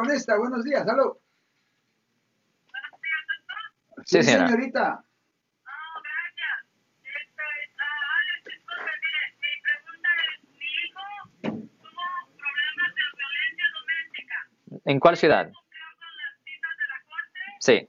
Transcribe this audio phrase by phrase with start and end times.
[0.00, 0.38] con esta.
[0.38, 1.16] Buenos días, salud.
[4.04, 4.48] Sí, señora.
[4.48, 5.04] señorita.
[14.86, 15.50] ¿En cuál ciudad?
[17.60, 17.88] Sí.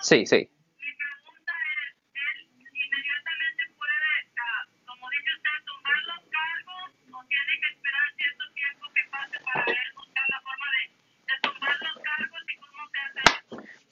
[0.00, 0.50] Sí, sí.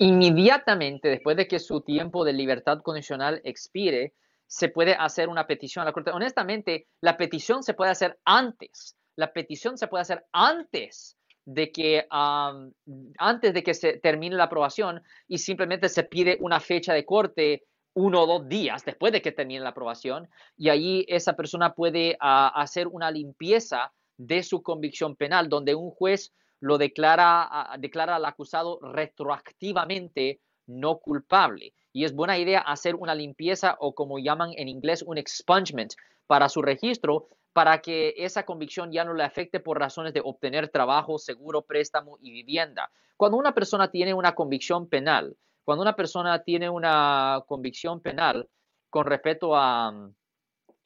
[0.03, 4.15] Inmediatamente después de que su tiempo de libertad condicional expire,
[4.47, 6.11] se puede hacer una petición a la Corte.
[6.11, 8.97] Honestamente, la petición se puede hacer antes.
[9.15, 15.03] La petición se puede hacer antes de que antes de que se termine la aprobación
[15.29, 19.33] y simplemente se pide una fecha de corte uno o dos días después de que
[19.33, 25.17] termine la aprobación y allí esa persona puede ah, hacer una limpieza de su convicción
[25.17, 31.73] penal donde un juez lo declara, declara al acusado retroactivamente no culpable.
[31.93, 35.95] Y es buena idea hacer una limpieza o como llaman en inglés un expungement
[36.27, 40.69] para su registro para que esa convicción ya no le afecte por razones de obtener
[40.69, 42.91] trabajo, seguro, préstamo y vivienda.
[43.17, 48.49] Cuando una persona tiene una convicción penal, cuando una persona tiene una convicción penal
[48.89, 50.15] con respecto a, mm,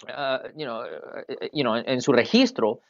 [0.09, 0.83] uh, you know,
[1.28, 2.81] eh, you know, en su registro,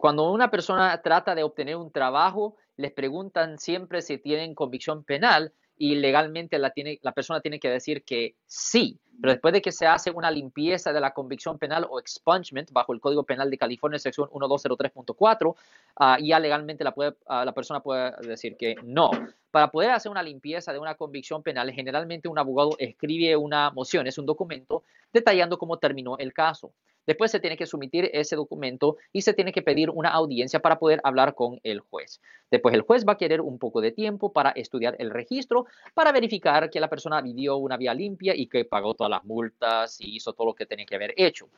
[0.00, 5.52] cuando una persona trata de obtener un trabajo, les preguntan siempre si tienen convicción penal
[5.76, 8.98] y legalmente la, tiene, la persona tiene que decir que sí.
[9.20, 12.94] Pero después de que se hace una limpieza de la convicción penal o expungement bajo
[12.94, 15.54] el Código Penal de California, sección 1203.4,
[15.96, 16.94] ah, ya legalmente la,
[17.26, 19.10] ah, la persona puede decir que no.
[19.50, 24.06] Para poder hacer una limpieza de una convicción penal, generalmente un abogado escribe una moción,
[24.06, 26.72] es un documento detallando cómo terminó el caso.
[27.10, 30.78] Después se tiene que someter ese documento y se tiene que pedir una audiencia para
[30.78, 32.20] poder hablar con el juez.
[32.52, 36.12] Después el juez va a querer un poco de tiempo para estudiar el registro, para
[36.12, 40.14] verificar que la persona vivió una vía limpia y que pagó todas las multas y
[40.14, 41.48] hizo todo lo que tenía que haber hecho.